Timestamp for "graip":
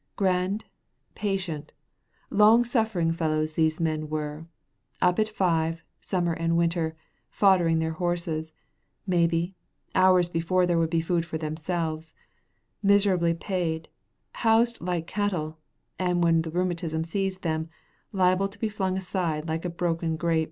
20.17-20.39